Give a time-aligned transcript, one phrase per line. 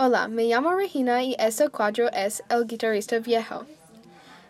[0.00, 3.66] Hola, me llamo Regina y este cuadro es El guitarrista viejo.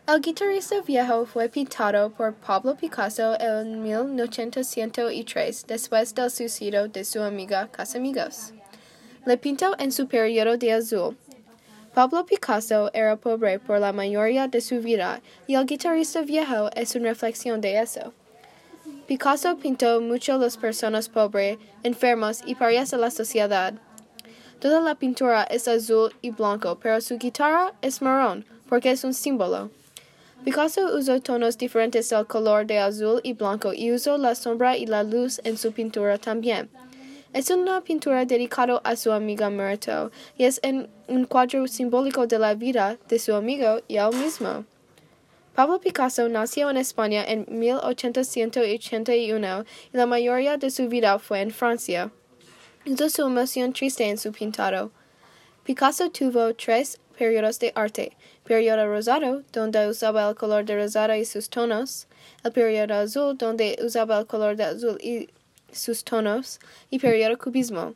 [0.07, 7.23] El guitarrista viejo fue pintado por Pablo Picasso en 1903 después del suicidio de su
[7.23, 8.53] amiga Casamigos.
[9.25, 11.17] Le pintó en su periodo de azul.
[11.95, 16.95] Pablo Picasso era pobre por la mayoría de su vida y el guitarrista viejo es
[16.95, 18.13] una reflexión de eso.
[19.07, 23.73] Picasso pintó mucho las personas pobres, enfermos y parias de la sociedad.
[24.61, 29.15] Toda la pintura es azul y blanco, pero su guitarra es marrón, porque es un
[29.15, 29.71] símbolo.
[30.45, 34.87] Picasso usó tonos diferentes del color de azul y blanco y usó la sombra y
[34.87, 36.69] la luz en su pintura también.
[37.33, 40.61] Es una pintura dedicada a su amiga muerto y es
[41.07, 44.65] un cuadro simbólico de la vida de su amigo y él mismo.
[45.55, 51.51] Pablo Picasso nació en España en 1881 y la mayoría de su vida fue en
[51.51, 52.11] Francia.
[52.97, 54.91] Su emoción triste en su pintado.
[55.63, 61.27] Picasso tuvo tres periodos de arte, periodo rosado, donde usaba el color de rosado y
[61.27, 62.07] sus tonos,
[62.45, 65.29] el periodo azul, donde usaba el color de azul y
[65.71, 67.95] sus tonos, y periodo cubismo.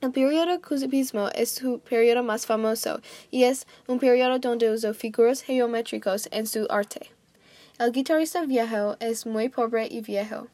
[0.00, 3.00] El periodo cubismo es su periodo más famoso
[3.32, 7.10] y es un periodo donde usó figuras geométricas en su arte.
[7.80, 10.46] El guitarrista viejo es muy pobre y viejo.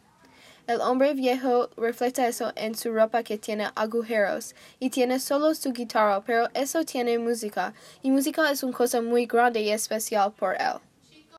[0.69, 5.73] El hombre viejo refleja eso en su ropa que tiene agujeros y tiene solo su
[5.73, 10.55] guitarra, pero eso tiene música y música es una cosa muy grande y especial por
[10.55, 10.92] él.